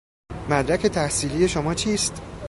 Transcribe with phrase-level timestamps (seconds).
[0.49, 2.21] مدرک تحصیلی شما چیست؟